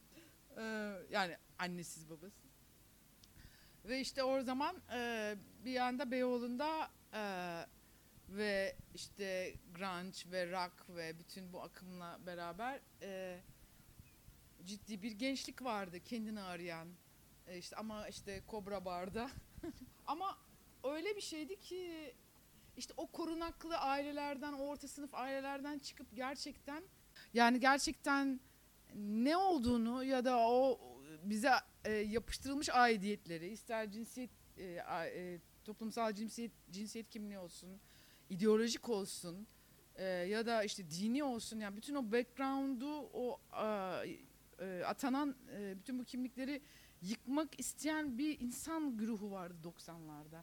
Ee, 0.59 0.93
yani 1.11 1.37
annesiz 1.59 2.11
babası. 2.11 2.47
Ve 3.85 4.01
işte 4.01 4.23
o 4.23 4.43
zaman 4.43 4.77
e, 4.93 5.35
bir 5.65 5.77
anda 5.77 6.11
Beyoğlu'nda 6.11 6.91
e, 7.13 7.23
ve 8.29 8.77
işte 8.95 9.55
grunge 9.75 10.19
ve 10.33 10.51
rock 10.53 10.89
ve 10.89 11.19
bütün 11.19 11.53
bu 11.53 11.63
akımla 11.63 12.19
beraber 12.27 12.81
e, 13.03 13.41
ciddi 14.65 15.03
bir 15.03 15.13
gençlik 15.13 15.63
vardı 15.65 16.01
kendini 16.05 16.41
arayan. 16.41 16.89
E, 17.47 17.59
işte 17.59 17.77
ama 17.77 18.09
işte 18.09 18.43
Cobra 18.51 18.85
Bar'da. 18.85 19.31
ama 20.07 20.39
öyle 20.85 21.17
bir 21.17 21.21
şeydi 21.21 21.61
ki 21.61 22.15
işte 22.77 22.95
o 22.97 23.07
korunaklı 23.07 23.79
ailelerden, 23.79 24.53
o 24.53 24.67
orta 24.67 24.89
sınıf 24.89 25.15
ailelerden 25.15 25.79
çıkıp 25.79 26.07
gerçekten 26.17 26.83
yani 27.35 27.61
gerçekten 27.61 28.41
ne 28.95 29.37
olduğunu 29.37 30.05
ya 30.05 30.25
da 30.25 30.39
o 30.39 30.81
bize 31.23 31.51
e, 31.85 31.93
yapıştırılmış 31.93 32.69
aidiyetleri, 32.69 33.49
ister 33.49 33.91
cinsiyet 33.91 34.31
e, 34.59 34.65
e, 34.65 35.41
toplumsal 35.65 36.15
cinsiyet 36.15 36.53
cinsiyet 36.71 37.11
kimliği 37.11 37.39
olsun, 37.39 37.81
ideolojik 38.31 38.89
olsun 38.89 39.47
e, 39.97 40.05
ya 40.05 40.47
da 40.47 40.65
işte 40.65 40.91
dini 40.91 41.25
olsun 41.25 41.61
yani 41.61 41.77
bütün 41.77 41.95
o 41.95 42.13
background'u 42.13 43.11
o 43.13 43.41
a, 43.53 44.03
e, 44.61 44.83
atanan 44.85 45.37
e, 45.53 45.79
bütün 45.79 45.99
bu 45.99 46.05
kimlikleri 46.05 46.63
yıkmak 47.03 47.61
isteyen 47.61 48.19
bir 48.19 48.41
insan 48.41 48.97
güruhu 48.97 49.31
vardı 49.31 49.57
90'larda. 49.65 50.43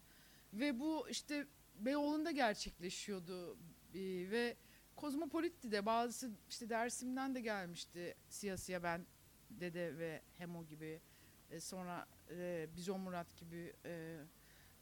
Ve 0.53 0.79
bu 0.79 1.10
işte 1.10 1.48
Beyoğlu'nda 1.75 2.31
gerçekleşiyordu 2.31 3.57
e, 3.93 4.00
ve 4.31 4.57
kozmopolitti 4.95 5.72
de 5.72 5.86
bazısı 5.86 6.31
işte 6.50 6.69
Dersim'den 6.69 7.36
de 7.36 7.41
gelmişti 7.41 8.15
siyasiye 8.29 8.83
ben 8.83 9.05
Dede 9.50 9.98
ve 9.98 10.22
Hemo 10.38 10.65
gibi 10.65 11.01
e, 11.51 11.60
sonra 11.60 12.07
e, 12.29 12.67
Bizon 12.75 13.00
Murat 13.00 13.38
gibi 13.38 13.74
e, 13.86 14.19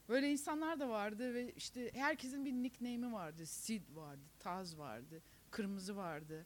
böyle 0.10 0.32
insanlar 0.32 0.80
da 0.80 0.90
vardı 0.90 1.34
ve 1.34 1.52
işte 1.52 1.92
herkesin 1.94 2.46
bir 2.46 2.54
nickname'i 2.54 3.12
vardı. 3.12 3.46
Sid 3.46 3.96
vardı, 3.96 4.22
Taz 4.40 4.78
vardı, 4.78 5.22
Kırmızı 5.52 5.96
vardı. 5.96 6.46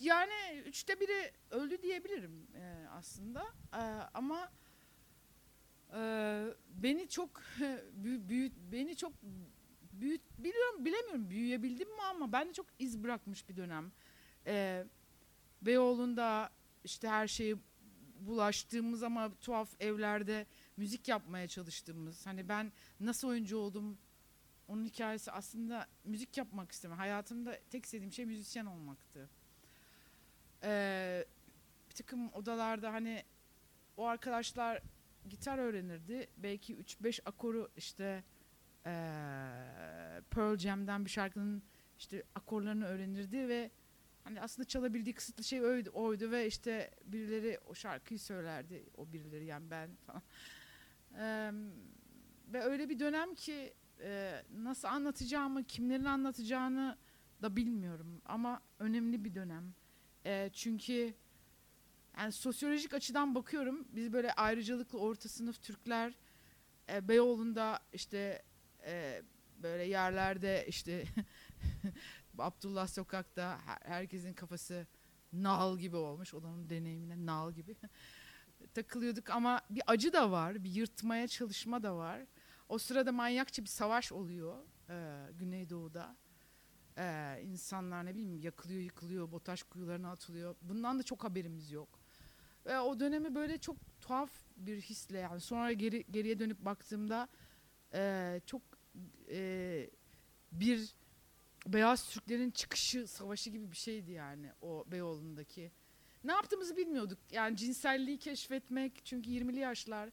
Yani 0.00 0.62
üçte 0.66 1.00
biri 1.00 1.32
öldü 1.50 1.82
diyebilirim 1.82 2.46
e, 2.54 2.86
aslında 2.90 3.44
E, 3.74 3.82
ama 4.14 4.50
e, 5.94 6.00
beni 6.68 7.08
çok 7.08 7.42
büyü, 7.92 8.28
büyü- 8.28 8.52
beni 8.72 8.96
çok 8.96 9.12
büyüt 9.92 10.22
biliyorum 10.38 10.84
bilemiyorum 10.84 11.30
büyüyebildim 11.30 11.88
mi 11.88 12.02
ama 12.02 12.32
bende 12.32 12.52
çok 12.52 12.66
iz 12.78 13.02
bırakmış 13.04 13.48
bir 13.48 13.56
dönem. 13.56 13.92
E, 14.46 14.84
Beyoğlu'nda 15.62 16.50
işte 16.84 17.08
her 17.08 17.28
şeyi 17.28 17.56
bulaştığımız 18.20 19.02
ama 19.02 19.34
tuhaf 19.40 19.68
evlerde 19.80 20.46
müzik 20.76 21.08
yapmaya 21.08 21.48
çalıştığımız. 21.48 22.26
Hani 22.26 22.48
ben 22.48 22.72
nasıl 23.00 23.28
oyuncu 23.28 23.56
oldum 23.58 23.98
onun 24.68 24.84
hikayesi 24.84 25.30
aslında 25.32 25.86
müzik 26.04 26.36
yapmak 26.36 26.72
istemem. 26.72 26.98
Hayatımda 26.98 27.58
tek 27.70 27.84
istediğim 27.84 28.12
şey 28.12 28.26
müzisyen 28.26 28.66
olmaktı. 28.66 29.30
Ee, 30.64 31.24
bir 31.90 31.94
takım 31.94 32.32
odalarda 32.32 32.92
hani 32.92 33.22
o 33.96 34.06
arkadaşlar 34.06 34.82
gitar 35.28 35.58
öğrenirdi. 35.58 36.28
Belki 36.36 36.76
3-5 36.76 37.20
akoru 37.24 37.68
işte 37.76 38.24
ee, 38.86 38.90
Pearl 40.30 40.58
Jam'den 40.58 41.04
bir 41.04 41.10
şarkının 41.10 41.62
işte 41.98 42.22
akorlarını 42.34 42.86
öğrenirdi 42.86 43.48
ve 43.48 43.70
hani 44.24 44.40
aslında 44.40 44.68
çalabildiği 44.68 45.14
kısıtlı 45.14 45.44
şey 45.44 45.62
oydu, 45.64 45.90
oydu 45.92 46.30
ve 46.30 46.46
işte 46.46 46.90
birileri 47.04 47.58
o 47.66 47.74
şarkıyı 47.74 48.20
söylerdi. 48.20 48.84
O 48.96 49.12
birileri 49.12 49.44
yani 49.44 49.70
ben 49.70 49.90
falan. 50.06 50.22
Ee, 51.18 51.52
ve 52.52 52.62
öyle 52.62 52.88
bir 52.88 52.98
dönem 52.98 53.34
ki 53.34 53.74
e, 54.00 54.42
nasıl 54.56 54.88
anlatacağımı, 54.88 55.64
kimlerin 55.64 56.04
anlatacağını 56.04 56.98
da 57.42 57.56
bilmiyorum. 57.56 58.22
Ama 58.24 58.60
önemli 58.78 59.24
bir 59.24 59.34
dönem. 59.34 59.74
E, 60.26 60.50
çünkü 60.52 61.14
yani 62.18 62.32
sosyolojik 62.32 62.94
açıdan 62.94 63.34
bakıyorum. 63.34 63.88
Biz 63.92 64.12
böyle 64.12 64.32
ayrıcalıklı 64.32 64.98
orta 64.98 65.28
sınıf 65.28 65.62
Türkler 65.62 66.12
e, 66.88 67.08
Beyoğlu'nda 67.08 67.80
işte 67.92 68.42
e, 68.86 69.22
böyle 69.62 69.84
yerlerde 69.84 70.64
işte 70.68 71.04
Abdullah 72.38 72.86
Sokak'ta 72.88 73.58
her- 73.66 73.90
herkesin 73.90 74.32
kafası 74.34 74.86
nal 75.32 75.78
gibi 75.78 75.96
olmuş. 75.96 76.34
Onun 76.34 76.70
deneyimine 76.70 77.26
nal 77.26 77.52
gibi. 77.52 77.76
Takılıyorduk 78.74 79.30
ama 79.30 79.60
bir 79.70 79.82
acı 79.86 80.12
da 80.12 80.30
var. 80.30 80.64
Bir 80.64 80.70
yırtmaya 80.70 81.28
çalışma 81.28 81.82
da 81.82 81.96
var. 81.96 82.20
O 82.68 82.78
sırada 82.78 83.12
manyakça 83.12 83.62
bir 83.62 83.68
savaş 83.68 84.12
oluyor 84.12 84.56
e, 84.88 85.26
Güneydoğu'da. 85.38 86.16
E, 86.98 87.40
insanlar 87.44 88.06
ne 88.06 88.14
bileyim 88.14 88.40
yakılıyor 88.40 88.80
yıkılıyor, 88.80 89.32
botaş 89.32 89.62
kuyularına 89.62 90.10
atılıyor. 90.10 90.56
Bundan 90.62 90.98
da 90.98 91.02
çok 91.02 91.24
haberimiz 91.24 91.70
yok. 91.70 91.88
Ve 92.66 92.80
o 92.80 93.00
dönemi 93.00 93.34
böyle 93.34 93.58
çok 93.58 93.76
tuhaf 94.00 94.30
bir 94.56 94.80
hisle 94.80 95.18
yani 95.18 95.40
sonra 95.40 95.72
geri 95.72 96.04
geriye 96.10 96.38
dönüp 96.38 96.64
baktığımda 96.64 97.28
e, 97.94 98.40
çok 98.46 98.62
e, 99.30 99.90
bir 100.52 100.94
beyaz 101.66 102.08
Türklerin 102.08 102.50
çıkışı 102.50 103.06
savaşı 103.06 103.50
gibi 103.50 103.70
bir 103.70 103.76
şeydi 103.76 104.10
yani 104.10 104.52
o 104.60 104.84
Beyoğlu'ndaki. 104.86 105.72
Ne 106.24 106.32
yaptığımızı 106.32 106.76
bilmiyorduk. 106.76 107.18
Yani 107.30 107.56
cinselliği 107.56 108.18
keşfetmek 108.18 109.04
çünkü 109.04 109.30
20'li 109.30 109.58
yaşlar 109.58 110.10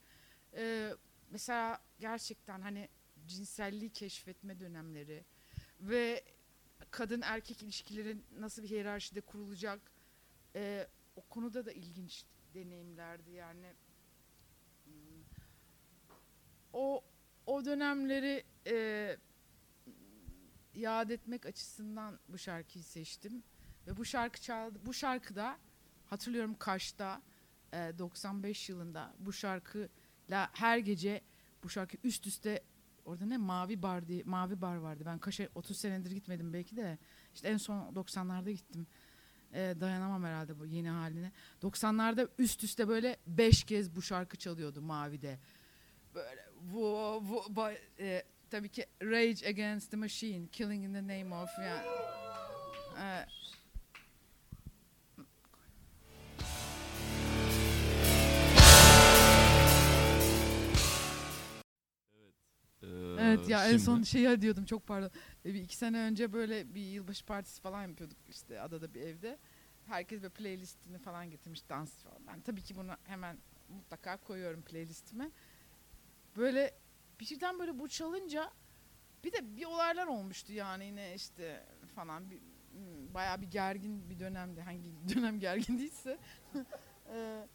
e, 0.55 0.93
mesela 1.29 1.81
gerçekten 1.99 2.61
hani 2.61 2.89
cinselliği 3.27 3.89
keşfetme 3.89 4.59
dönemleri 4.59 5.25
ve 5.79 6.23
kadın 6.91 7.21
erkek 7.21 7.63
ilişkilerin 7.63 8.25
nasıl 8.39 8.63
bir 8.63 8.69
hiyerarşide 8.69 9.21
kurulacak? 9.21 9.79
E, 10.55 10.87
o 11.15 11.21
konuda 11.21 11.65
da 11.65 11.71
ilginç 11.71 12.25
deneyimlerdi 12.53 13.31
yani. 13.31 13.73
Hmm. 14.83 14.93
o 16.73 17.03
o 17.45 17.65
dönemleri 17.65 18.43
e, 18.67 19.17
yad 20.75 21.09
etmek 21.09 21.45
açısından 21.45 22.19
bu 22.29 22.37
şarkıyı 22.37 22.83
seçtim. 22.83 23.43
Ve 23.87 23.97
bu 23.97 24.05
şarkı 24.05 24.41
çaldı 24.41 24.79
bu 24.85 24.93
şarkıda 24.93 25.57
hatırlıyorum 26.05 26.55
Kaş'ta 26.59 27.21
e, 27.73 27.91
95 27.99 28.69
yılında 28.69 29.13
bu 29.19 29.33
şarkıyla 29.33 30.49
her 30.53 30.77
gece 30.77 31.21
bu 31.63 31.69
şarkı 31.69 31.97
üst 32.03 32.27
üste 32.27 32.63
orada 33.05 33.25
ne 33.25 33.37
mavi 33.37 33.81
bar 33.81 34.07
diye 34.07 34.23
mavi 34.25 34.61
bar 34.61 34.75
vardı. 34.75 35.03
Ben 35.05 35.19
Kaş'a 35.19 35.47
30 35.55 35.77
senedir 35.77 36.11
gitmedim 36.11 36.53
belki 36.53 36.77
de. 36.77 36.97
İşte 37.35 37.47
en 37.47 37.57
son 37.57 37.93
90'larda 37.93 38.51
gittim. 38.51 38.87
E, 39.53 39.75
dayanamam 39.79 40.23
herhalde 40.23 40.59
bu 40.59 40.65
yeni 40.65 40.89
haline. 40.89 41.31
90'larda 41.61 42.29
üst 42.37 42.63
üste 42.63 42.87
böyle 42.87 43.17
5 43.27 43.63
kez 43.63 43.95
bu 43.95 44.01
şarkı 44.01 44.37
çalıyordu 44.37 44.81
Mavi'de. 44.81 45.39
Böyle 46.15 46.45
bu 46.61 47.23
bu 47.49 47.69
e, 47.99 48.23
tabii 48.49 48.69
ki 48.69 48.85
Rage 49.01 49.49
Against 49.49 49.91
the 49.91 49.97
Machine, 49.97 50.47
Killing 50.47 50.83
in 50.85 50.93
the 50.93 51.01
Name 51.01 51.35
of 51.35 51.49
yani. 51.59 51.87
Ee, 52.99 53.25
Evet 63.33 63.49
ya 63.49 63.65
en 63.65 63.69
şimdi- 63.69 63.81
son 63.83 64.03
şey 64.03 64.41
diyordum 64.41 64.65
çok 64.65 64.87
pardon. 64.87 65.11
E, 65.45 65.53
Bir 65.53 65.61
iki 65.61 65.77
sene 65.77 65.99
önce 65.99 66.33
böyle 66.33 66.75
bir 66.75 66.81
yılbaşı 66.81 67.25
partisi 67.25 67.61
falan 67.61 67.87
yapıyorduk 67.87 68.17
işte 68.29 68.61
adada 68.61 68.93
bir 68.93 69.01
evde. 69.01 69.37
Herkes 69.87 70.21
böyle 70.21 70.33
playlistini 70.33 70.97
falan 70.97 71.29
getirmiş 71.31 71.69
dans 71.69 71.91
falan. 72.03 72.27
Ben 72.27 72.41
tabii 72.41 72.61
ki 72.61 72.75
bunu 72.75 72.91
hemen 73.03 73.37
mutlaka 73.69 74.17
koyuyorum 74.17 74.61
playlistime. 74.61 75.31
Böyle 76.37 76.73
birden 77.19 77.59
böyle 77.59 77.79
bu 77.79 77.87
çalınca 77.89 78.51
bir 79.23 79.31
de 79.31 79.55
bir 79.57 79.65
olaylar 79.65 80.07
olmuştu 80.07 80.53
yani 80.53 80.85
yine 80.85 81.15
işte 81.15 81.65
falan 81.95 82.29
bir 82.31 82.39
hmm, 82.39 83.13
bayağı 83.13 83.41
bir 83.41 83.47
gergin 83.51 84.09
bir 84.09 84.19
dönemdi. 84.19 84.61
Hangi 84.61 84.91
dönem 85.15 85.39
gergin 85.39 85.77
değilse. 85.77 86.17
Ee, 87.13 87.47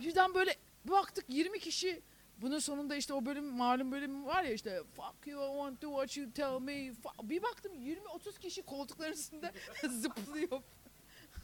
birden 0.00 0.34
böyle 0.34 0.54
baktık 0.84 1.24
20 1.28 1.58
kişi 1.58 2.02
bunun 2.38 2.58
sonunda 2.58 2.96
işte 2.96 3.14
o 3.14 3.26
bölüm 3.26 3.44
malum 3.44 3.92
bölüm 3.92 4.24
var 4.24 4.42
ya 4.44 4.52
işte 4.52 4.82
fuck 4.96 5.26
you 5.26 5.42
I 5.44 5.56
want 5.56 5.80
to 5.80 5.88
what 5.90 6.16
you 6.16 6.32
tell 6.32 6.60
me. 6.60 6.92
Bir 7.22 7.42
baktım 7.42 7.72
20-30 7.74 8.38
kişi 8.40 8.62
koltukların 8.62 9.12
üstünde 9.12 9.52
zıplıyor. 9.88 10.62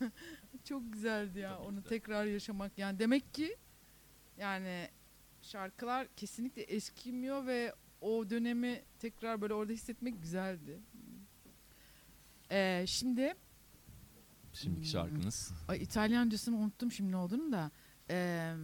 Çok 0.64 0.92
güzeldi 0.92 1.38
ya 1.38 1.56
Tabii 1.56 1.66
onu 1.68 1.84
de. 1.84 1.88
tekrar 1.88 2.24
yaşamak. 2.24 2.78
Yani 2.78 2.98
demek 2.98 3.34
ki 3.34 3.56
yani 4.38 4.88
şarkılar 5.42 6.08
kesinlikle 6.16 6.62
eskimiyor 6.62 7.46
ve 7.46 7.74
o 8.00 8.30
dönemi 8.30 8.82
tekrar 8.98 9.40
böyle 9.40 9.54
orada 9.54 9.72
hissetmek 9.72 10.22
güzeldi. 10.22 10.80
Ee, 12.50 12.84
şimdi 12.86 13.34
Şimdiki 14.52 14.88
şarkınız. 14.88 15.52
Ay 15.68 15.82
İtalyancasını 15.82 16.56
unuttum 16.56 16.92
şimdi 16.92 17.12
ne 17.12 17.16
olduğunu 17.16 17.52
da. 17.52 17.70
Eee, 18.10 18.54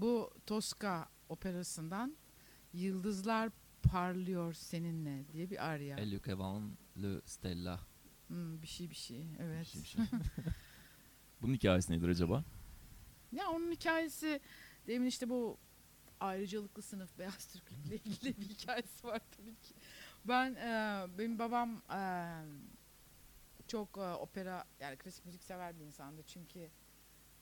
bu 0.00 0.30
Tosca 0.46 1.08
operasından 1.28 2.16
Yıldızlar 2.72 3.50
Parlıyor 3.82 4.52
Seninle 4.52 5.24
diye 5.32 5.50
bir 5.50 5.66
arya. 5.66 5.96
El 5.98 6.20
che 6.20 6.38
van 6.38 6.76
le 7.02 7.20
stella. 7.24 7.80
Hmm, 8.28 8.62
bir 8.62 8.66
şey 8.66 8.90
bir 8.90 8.94
şey 8.94 9.26
evet. 9.40 9.60
Bir 9.60 9.64
şey, 9.66 9.82
bir 9.82 9.86
şey. 9.86 10.00
Bunun 11.42 11.54
hikayesi 11.54 11.92
nedir 11.92 12.08
acaba? 12.08 12.44
Ya 13.32 13.50
onun 13.50 13.70
hikayesi 13.70 14.40
demin 14.86 15.06
işte 15.06 15.28
bu 15.28 15.58
ayrıcalıklı 16.20 16.82
sınıf 16.82 17.18
beyaz 17.18 17.46
Türklükle 17.52 17.94
ilgili 18.04 18.36
bir 18.40 18.48
hikayesi 18.48 19.06
var 19.06 19.20
tabii 19.36 19.54
ki. 19.54 19.74
Ben 20.24 20.54
eee, 20.54 21.18
benim 21.18 21.38
babam 21.38 21.82
eee, 21.90 22.44
çok 23.66 23.96
eee, 23.96 24.02
opera 24.12 24.64
yani 24.80 24.96
klasik 24.96 25.24
müzik 25.26 25.44
sever 25.44 25.78
bir 25.78 25.84
insandı 25.84 26.22
çünkü 26.26 26.70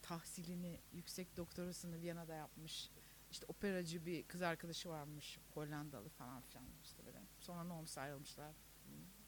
tahsilini 0.08 0.80
yüksek 0.92 1.36
doktorasını 1.36 2.00
Viyana'da 2.00 2.34
yapmış. 2.34 2.90
İşte 3.30 3.46
operacı 3.48 4.06
bir 4.06 4.22
kız 4.22 4.42
arkadaşı 4.42 4.88
varmış 4.88 5.38
Hollandalı 5.54 6.08
falan 6.08 6.40
filan 6.40 6.64
işte 6.82 7.06
böyle. 7.06 7.18
Sonra 7.40 7.74
olmuş 7.74 7.98
ayrılmışlar 7.98 8.52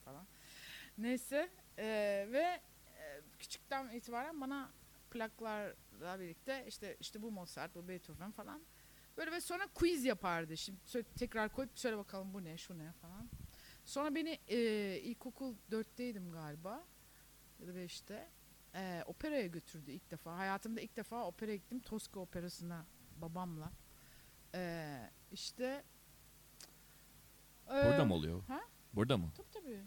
falan. 0.04 0.26
Neyse 0.99 1.50
eee, 1.78 2.32
ve 2.32 2.60
eee, 2.96 3.20
küçükten 3.38 3.88
itibaren 3.88 4.40
bana 4.40 4.72
plaklarla 5.10 6.20
birlikte 6.20 6.64
işte 6.68 6.96
işte 7.00 7.22
bu 7.22 7.30
Mozart, 7.30 7.75
bu 7.75 7.88
Beethoven 7.88 8.30
falan. 8.30 8.62
Böyle 9.16 9.32
ve 9.32 9.40
sonra 9.40 9.66
quiz 9.75 10.04
yapardı. 10.04 10.56
Şimdi 10.56 10.78
tekrar 11.18 11.52
koyup 11.52 11.78
söyle 11.78 11.99
bakalım 11.99 12.34
bu 12.34 12.44
ne, 12.44 12.58
şu 12.58 12.78
ne 12.78 12.92
falan. 12.92 13.30
Sonra 13.84 14.14
beni 14.14 14.38
e, 14.49 14.58
ilkokul 15.02 15.54
4'teydim 15.70 16.32
galiba 16.32 16.84
ya 17.58 17.66
da 17.66 17.72
5'te. 17.72 18.28
E, 18.74 19.02
operaya 19.06 19.46
götürdü 19.46 19.90
ilk 19.90 20.10
defa. 20.10 20.38
Hayatımda 20.38 20.80
ilk 20.80 20.96
defa 20.96 21.26
operaya 21.26 21.56
gittim. 21.56 21.80
Tosca 21.80 22.20
operasına 22.20 22.86
babamla. 23.16 23.72
E, 24.54 25.10
işte 25.32 25.84
e, 27.66 27.84
Burada 27.84 28.04
mı 28.04 28.14
oluyor? 28.14 28.42
ha? 28.48 28.60
Burada 28.92 29.16
mı? 29.16 29.30
Tabii 29.36 29.50
tabii. 29.50 29.80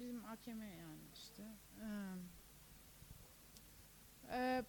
Bizim 0.00 0.24
AKM 0.24 0.62
yani 0.62 1.00
işte. 1.14 1.42
Ee, 1.80 1.86
e, 4.32 4.64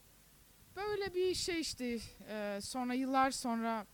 böyle 0.75 1.13
bir 1.13 1.36
şey 1.36 1.60
işte. 1.62 1.99
Ee, 2.27 2.60
sonra 2.62 2.93
yıllar 2.93 3.32
sonra 3.32 3.86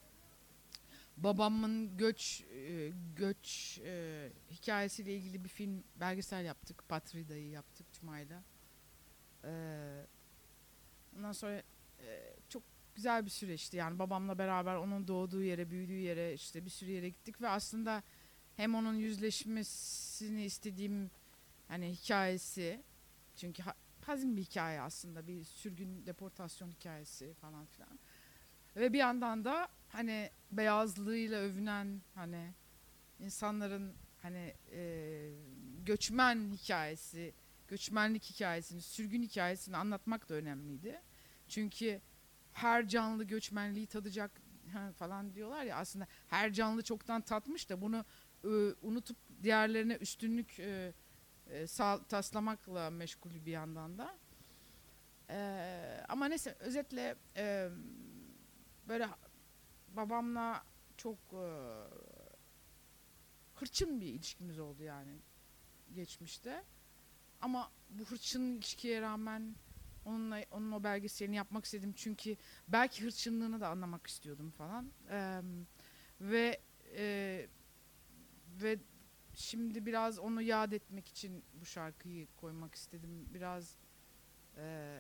babamın 1.17 1.97
göç 1.97 2.41
e, 2.41 2.91
göç 3.15 3.79
e, 3.83 4.29
hikayesiyle 4.51 5.15
ilgili 5.15 5.43
bir 5.43 5.49
film 5.49 5.83
belgesel 5.95 6.45
yaptık. 6.45 6.83
Patrida'yı 6.89 7.49
yaptık 7.49 7.85
Cuma'yla. 7.93 8.43
Ondan 11.17 11.32
sonra 11.32 11.63
çok 12.49 12.63
güzel 12.95 13.25
bir 13.25 13.30
süreçti. 13.30 13.78
Yani 13.78 13.99
babamla 13.99 14.38
beraber 14.38 14.75
onun 14.75 15.08
doğduğu 15.08 15.43
yere, 15.43 15.69
büyüdüğü 15.69 15.99
yere 15.99 16.34
işte 16.34 16.65
bir 16.65 16.69
sürü 16.69 16.91
yere 16.91 17.10
gittik 17.10 17.41
ve 17.41 17.49
aslında 17.49 18.04
hem 18.56 18.75
onun 18.75 18.93
yüzleşmesini 18.93 20.43
istediğim 20.45 21.12
hani 21.67 21.91
hikayesi 21.91 22.84
çünkü 23.36 23.63
ha- 23.63 23.75
hazin 24.06 24.38
bir 24.38 24.41
hikaye 24.41 24.82
aslında 24.82 25.28
bir 25.28 25.43
sürgün 25.43 26.06
deportasyon 26.06 26.71
hikayesi 26.71 27.34
falan 27.34 27.65
filan 27.65 27.99
ve 28.75 28.93
bir 28.93 28.97
yandan 28.97 29.45
da 29.45 29.67
hani 29.89 30.30
beyazlığıyla 30.52 31.39
övünen 31.39 32.02
hani 32.15 32.54
insanların 33.19 33.95
hani 34.21 34.54
e, 34.71 35.32
göçmen 35.86 36.52
hikayesi 36.54 37.34
göçmenlik 37.69 38.23
hikayesini 38.23 38.82
sürgün 38.82 39.23
hikayesini 39.23 39.77
anlatmak 39.77 40.29
da 40.29 40.34
önemliydi 40.34 41.01
çünkü 41.47 42.01
her 42.53 42.88
canlı 42.88 43.23
göçmenliği 43.23 43.88
tadacak 43.88 44.32
falan 44.95 45.34
diyorlar 45.36 45.63
ya 45.63 45.77
aslında 45.77 46.08
her 46.27 46.53
canlı 46.53 46.82
çoktan 46.84 47.21
tatmış 47.21 47.69
da 47.69 47.82
bunu 47.82 48.05
e, 48.43 48.47
unutup 48.82 49.17
diğerlerine 49.43 49.95
üstünlük 49.95 50.60
e, 50.60 50.93
e, 51.49 51.67
sağ- 51.67 52.03
taslamakla 52.03 52.89
meşgul 52.89 53.45
bir 53.45 53.51
yandan 53.51 53.97
da. 53.97 54.17
E, 55.29 56.05
ama 56.10 56.25
neyse 56.25 56.55
özetle 56.60 57.15
e, 57.38 57.69
böyle 58.88 59.10
babamla 59.95 60.63
çok 60.97 61.17
e, 61.34 61.45
hırçın 63.55 64.01
bir 64.01 64.08
ilişkimiz 64.08 64.60
oldu 64.60 64.84
yani 64.84 65.19
geçmişte. 65.95 66.63
Ama 67.41 67.71
bu 67.89 68.06
hırçın 68.06 68.58
ilişkiye 68.58 69.02
rağmen 69.02 69.56
onunla 70.06 70.43
onun 70.52 70.71
o 70.71 70.84
belgeselini 70.84 71.36
yapmak 71.36 71.65
istedim 71.65 71.93
çünkü 71.95 72.38
belki 72.67 73.06
hırçınlığını 73.06 73.62
da 73.62 73.67
anlamak 73.67 74.08
istiyordum 74.08 74.52
falan. 74.52 74.91
E, 75.10 75.41
ve 76.21 76.62
e, 76.95 77.47
ve 78.62 78.80
şimdi 79.34 79.86
biraz 79.86 80.19
onu 80.19 80.41
yad 80.41 80.71
etmek 80.71 81.08
için 81.08 81.43
bu 81.54 81.65
şarkıyı 81.65 82.28
koymak 82.36 82.75
istedim. 82.75 83.34
Biraz 83.34 83.75
e, 84.58 84.97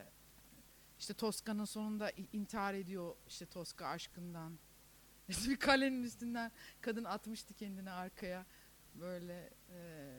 işte 0.99 1.13
Toska'nın 1.13 1.65
sonunda 1.65 2.11
intihar 2.33 2.73
ediyor 2.73 3.15
işte 3.27 3.45
Toska 3.45 3.87
aşkından. 3.87 4.59
bir 5.29 5.57
kalenin 5.57 6.03
üstünden 6.03 6.51
kadın 6.81 7.03
atmıştı 7.03 7.53
kendini 7.53 7.91
arkaya. 7.91 8.45
Böyle 8.95 9.49
e, 9.69 10.09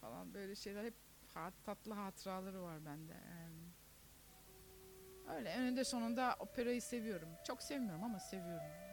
falan 0.00 0.34
böyle 0.34 0.54
şeyler 0.56 0.84
hep 0.84 0.94
ha- 1.34 1.52
tatlı 1.64 1.94
hatıraları 1.94 2.62
var 2.62 2.84
bende. 2.86 3.14
Öyle 5.36 5.56
önünde 5.56 5.84
sonunda 5.84 6.36
operayı 6.38 6.82
seviyorum. 6.82 7.28
Çok 7.46 7.62
sevmiyorum 7.62 8.04
ama 8.04 8.18
seviyorum. 8.20 8.89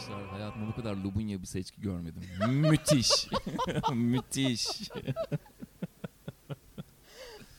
Arkadaşlar 0.00 0.28
hayatımda 0.28 0.66
bu 0.68 0.74
kadar 0.74 0.96
lubunya 0.96 1.40
bir 1.42 1.46
seçki 1.46 1.80
görmedim. 1.80 2.22
Müthiş. 2.48 3.28
Müthiş. 3.92 4.68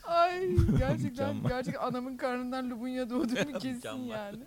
Ay 0.03 0.47
gerçekten 0.79 1.35
Mükemmel. 1.35 1.47
gerçekten 1.49 1.81
anamın 1.81 2.17
karnından 2.17 2.69
lubunya 2.69 3.09
doğduğumu 3.09 3.53
kesin 3.59 3.75
Mükemmel. 3.75 4.09
yani. 4.09 4.43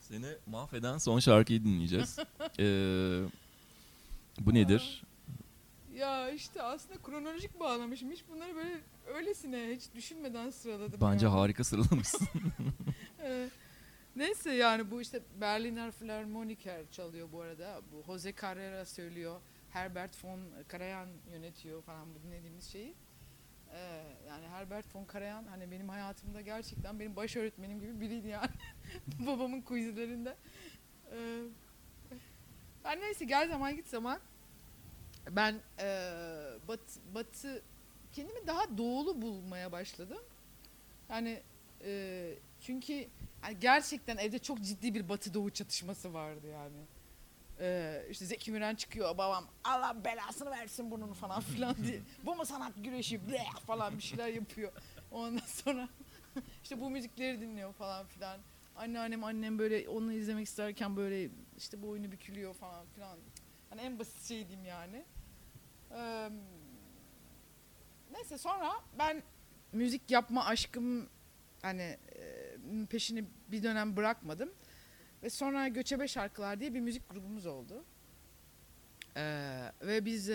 Seni 0.00 0.26
mahveden 0.46 0.98
son 0.98 1.18
şarkıyı 1.18 1.64
dinleyeceğiz. 1.64 2.18
Ee, 2.58 3.20
bu 4.40 4.54
nedir? 4.54 5.02
Ya 5.94 6.30
işte 6.30 6.62
aslında 6.62 7.02
kronolojik 7.02 7.60
bağlamışım. 7.60 8.10
Hiç 8.10 8.24
bunları 8.28 8.56
böyle 8.56 8.80
öylesine 9.14 9.68
hiç 9.76 9.82
düşünmeden 9.94 10.50
sıraladım. 10.50 11.00
Bence 11.00 11.26
yani. 11.26 11.34
harika 11.38 11.64
sıralamışsın. 11.64 12.28
Ee, 13.22 13.48
Neyse 14.16 14.50
yani 14.52 14.90
bu 14.90 15.00
işte 15.00 15.22
Berliner 15.40 15.92
Philharmoniker 15.92 16.90
çalıyor 16.90 17.28
bu 17.32 17.40
arada. 17.40 17.80
Bu 17.92 18.02
Jose 18.06 18.34
Carrera 18.42 18.84
söylüyor. 18.84 19.40
Herbert 19.70 20.24
von 20.24 20.40
Karajan 20.68 21.08
yönetiyor 21.30 21.82
falan 21.82 22.14
bu 22.14 22.22
dinlediğimiz 22.22 22.64
şeyi. 22.64 22.94
Ee, 23.72 24.02
yani 24.28 24.48
Herbert 24.48 24.96
von 24.96 25.04
Karajan 25.04 25.44
hani 25.44 25.70
benim 25.70 25.88
hayatımda 25.88 26.40
gerçekten 26.40 27.00
benim 27.00 27.16
baş 27.16 27.36
öğretmenim 27.36 27.80
gibi 27.80 28.00
biriydi 28.00 28.28
yani. 28.28 28.50
Babamın 29.26 29.62
quizlerinde. 29.62 30.36
Ee, 31.12 31.42
ben 32.84 33.00
neyse 33.00 33.24
gel 33.24 33.48
zaman 33.48 33.76
git 33.76 33.88
zaman 33.88 34.20
ben 35.30 35.60
ee, 35.78 36.12
bat, 36.68 36.80
batı 37.14 37.62
kendimi 38.12 38.46
daha 38.46 38.78
doğulu 38.78 39.22
bulmaya 39.22 39.72
başladım. 39.72 40.22
Yani 41.08 41.42
ee, 41.84 42.34
çünkü 42.60 42.92
yani 43.44 43.60
gerçekten 43.60 44.16
evde 44.16 44.38
çok 44.38 44.60
ciddi 44.60 44.94
bir 44.94 45.08
batı 45.08 45.34
doğu 45.34 45.50
çatışması 45.50 46.14
vardı 46.14 46.46
yani. 46.46 46.76
Ee, 47.60 48.06
işte 48.10 48.26
Zeki 48.26 48.52
Müren 48.52 48.74
çıkıyor 48.74 49.18
babam 49.18 49.46
Allah 49.64 50.04
belasını 50.04 50.50
versin 50.50 50.90
bunun 50.90 51.12
falan 51.12 51.40
filan 51.40 51.76
diye. 51.76 52.00
Bu 52.24 52.34
mu 52.34 52.44
sanat 52.44 52.72
güreşi 52.76 53.28
Bleh 53.28 53.60
falan 53.66 53.96
bir 53.98 54.02
şeyler 54.02 54.28
yapıyor. 54.28 54.72
Ondan 55.10 55.46
sonra 55.46 55.88
işte 56.62 56.80
bu 56.80 56.90
müzikleri 56.90 57.40
dinliyor 57.40 57.72
falan 57.72 58.06
filan. 58.06 58.40
Anneannem 58.76 59.24
annem 59.24 59.58
böyle 59.58 59.88
onu 59.88 60.12
izlemek 60.12 60.46
isterken 60.46 60.96
böyle 60.96 61.30
işte 61.58 61.82
boynu 61.82 62.12
bükülüyor 62.12 62.54
falan 62.54 62.86
filan. 62.94 63.18
Hani 63.70 63.80
en 63.80 63.98
basit 63.98 64.28
şey 64.28 64.48
diyeyim 64.48 64.64
yani. 64.64 65.04
Ee, 65.94 66.28
neyse 68.12 68.38
sonra 68.38 68.72
ben 68.98 69.22
müzik 69.72 70.10
yapma 70.10 70.44
aşkım 70.44 71.08
hani 71.62 71.98
peşini 72.90 73.24
bir 73.48 73.62
dönem 73.62 73.96
bırakmadım. 73.96 74.52
Ve 75.22 75.30
sonra 75.30 75.68
Göçebe 75.68 76.08
Şarkılar 76.08 76.60
diye 76.60 76.74
bir 76.74 76.80
müzik 76.80 77.10
grubumuz 77.10 77.46
oldu. 77.46 77.84
Ve 79.82 80.04
biz 80.04 80.30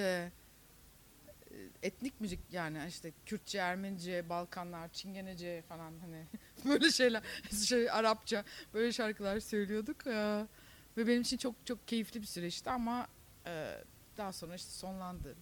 etnik 1.84 2.22
müzik 2.22 2.40
yani 2.52 2.80
işte 2.88 3.12
Kürtçe, 3.26 3.58
Ermenice, 3.58 4.30
Balkanlar, 4.30 4.94
Çingenece 4.94 5.62
falan 5.62 5.94
hani 6.00 6.26
böyle 6.66 6.92
şeyler, 6.92 7.24
şey 7.68 7.92
Arapça 7.92 8.44
böyle 8.74 8.92
şarkılar 8.92 9.40
söylüyorduk. 9.40 10.08
Ve 10.98 11.08
benim 11.08 11.22
için 11.22 11.38
çok 11.38 11.56
çok 11.66 11.88
keyifli 11.88 12.22
bir 12.22 12.28
süreçti 12.28 12.70
ama 12.70 13.08
daha 14.18 14.34
sonra 14.34 14.56
işte 14.56 14.72
sonlandı 14.72 15.36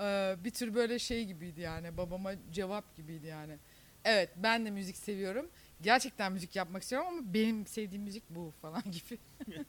e, 0.00 0.36
bir 0.44 0.50
tür 0.50 0.74
böyle 0.74 0.98
şey 0.98 1.24
gibiydi 1.24 1.60
yani 1.60 1.96
babama 1.96 2.32
cevap 2.52 2.96
gibiydi 2.96 3.26
yani. 3.26 3.58
Evet 4.04 4.30
ben 4.36 4.66
de 4.66 4.70
müzik 4.70 4.96
seviyorum. 4.96 5.50
Gerçekten 5.82 6.32
müzik 6.32 6.56
yapmak 6.56 6.82
istiyorum 6.82 7.08
ama 7.08 7.34
benim 7.34 7.66
sevdiğim 7.66 8.02
müzik 8.04 8.24
bu 8.30 8.52
falan 8.62 8.82
gibi. 8.90 9.18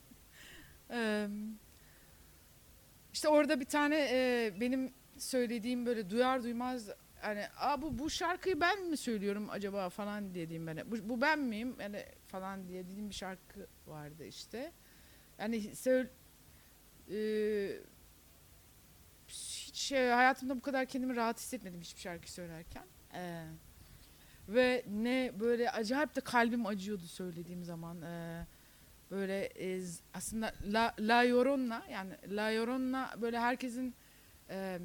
Eee 0.91 1.28
işte 3.13 3.28
orada 3.30 3.60
bir 3.60 3.65
tane 3.65 4.10
e, 4.12 4.54
benim 4.60 4.94
söylediğim 5.17 5.86
böyle 5.86 6.10
duyar 6.10 6.44
duymaz 6.44 6.89
hani 7.22 7.44
Aa, 7.60 7.82
bu 7.82 8.00
bu 8.00 8.10
şarkıyı 8.10 8.62
ben 8.62 8.86
mi 8.89 8.98
söylüyorum 8.98 9.48
acaba 9.50 9.89
falan 9.89 10.36
dediğim 10.36 10.67
ben. 10.67 10.91
Bu, 10.91 11.10
bu 11.10 11.22
ben 11.22 11.39
miyim? 11.39 11.76
Yani 11.80 12.06
falan 12.28 12.67
diye 12.67 12.86
dediğim 12.86 13.10
bir 13.10 13.15
şarkı 13.15 13.67
vardı 13.88 14.26
işte. 14.26 14.72
Yani 15.39 15.76
söyle 15.76 16.10
hiç 19.32 19.78
şey, 19.78 20.10
hayatımda 20.10 20.56
bu 20.56 20.62
kadar 20.62 20.86
kendimi 20.86 21.15
rahat 21.15 21.39
hissetmedim 21.39 21.82
hiçbir 21.82 22.02
şarkı 22.02 22.32
söylerken. 22.32 22.86
Ee, 23.13 23.46
ve 24.48 24.86
ne 24.88 25.32
böyle 25.39 25.72
acayip 25.72 26.15
de 26.15 26.22
kalbim 26.22 26.65
acıyordu 26.65 27.04
söylediğim 27.04 27.63
zaman. 27.63 28.02
Ee, 28.02 28.48
böyle 29.12 29.46
e, 29.46 29.82
aslında 30.13 30.54
La, 30.65 30.96
La 31.00 31.17
Llorona 31.17 31.84
yani 31.91 32.13
La 32.28 32.46
Llorona 32.46 33.10
böyle 33.22 33.39
herkesin 33.39 33.96
e, 34.50 34.80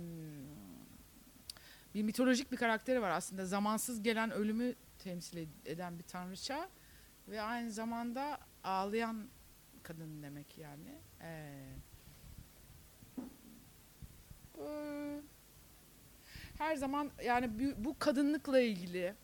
bir 1.95 2.03
mitolojik 2.03 2.53
bir 2.53 2.57
karakteri 2.57 3.03
var 3.03 3.11
aslında. 3.11 3.47
Zamansız 3.47 4.03
gelen 4.03 4.31
ölümü 4.31 4.75
temsil 4.99 5.39
ed- 5.39 5.49
eden 5.65 5.99
bir 5.99 6.05
tanrıça 6.05 6.69
ve 7.29 7.43
aynı 7.43 7.71
zamanda 7.73 8.39
ağlayan 8.65 9.29
kadın 9.83 10.23
demek 10.23 10.59
yani. 10.59 10.99
Bu- 11.21 11.86
her 16.59 16.77
zaman 16.77 17.11
yani 17.25 17.51
bu, 17.85 17.99
kadınlıkla 17.99 18.61
ilgili 18.61 19.15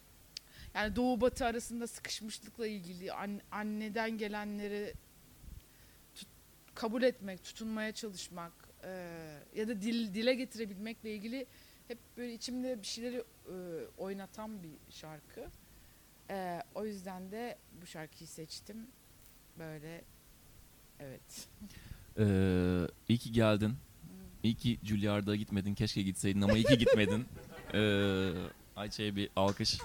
yani 0.75 0.97
doğu 0.97 1.21
batı 1.21 1.47
arasında 1.47 1.87
sıkışmışlıkla 1.87 2.67
ilgili 2.67 3.13
an- 3.13 3.41
anneden 3.51 4.19
gelenleri 4.19 4.95
tut- 6.15 6.29
kabul 6.75 7.03
etmek, 7.03 7.45
tutunmaya 7.45 7.93
çalışmak 7.93 8.53
e, 8.85 8.89
ya 9.55 9.69
da 9.69 9.83
dil 9.83 10.15
dile 10.15 10.35
getirebilmekle 10.35 11.15
ilgili 11.15 11.47
hep 11.89 11.99
böyle 12.17 12.35
içimde 12.35 12.83
bir 12.83 12.87
şeyleri 12.87 13.17
e, 13.49 13.55
oynatan 13.99 14.63
bir 14.63 14.73
şarkı. 14.91 15.47
E, 16.31 16.63
o 16.75 16.85
yüzden 16.87 17.31
de 17.33 17.59
bu 17.83 17.87
şarkıyı 17.87 18.29
seçtim. 18.29 18.87
Böyle 19.59 20.05
evet. 21.01 21.49
Ee, 22.19 22.87
iyi 23.09 23.19
ki 23.19 23.33
geldin. 23.33 23.75
İyi 24.43 24.55
ki 24.55 24.79
Juilliard'a 24.85 25.37
gitmedin. 25.37 25.75
Keşke 25.75 26.03
gitseydin 26.03 26.43
ama 26.43 26.53
iyi 26.53 26.65
ki 26.65 26.79
gitmedin. 26.79 27.27
Ee, 27.75 28.31
Ayça'ya 28.77 29.17
bir 29.17 29.29
alkış. 29.37 29.79